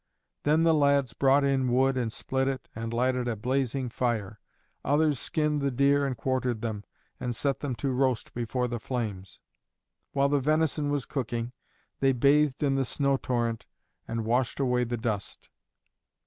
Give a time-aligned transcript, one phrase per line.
[0.45, 4.39] Then the lads brought in wood and split it, and lighted a blazing fire.
[4.83, 6.85] Others skinned the deer and quartered them,
[7.19, 9.39] and set them to roast before the flames.
[10.11, 11.51] While the venison was cooking,
[11.99, 13.67] they bathed in the snow torrent
[14.07, 15.51] and washed away the dust.